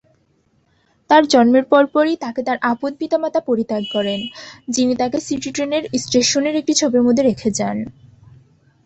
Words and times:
তার 1.09 1.23
জন্মের 1.27 1.65
পরপরই, 1.65 2.15
তাকে 2.15 2.41
তার 2.43 2.57
আপন 2.63 2.91
পিতামাতা 2.95 3.39
পরিত্যাগ 3.39 3.83
করেন, 3.93 4.19
যিনি 4.69 4.93
তাকে 4.95 5.17
সিটি 5.19 5.49
ট্রেন 5.51 5.71
স্টেশনের 5.97 6.55
একটি 6.55 6.73
ঝোপের 6.73 7.03
মধ্যে 7.03 7.23
রেখে 7.23 7.49
যান। 7.51 7.77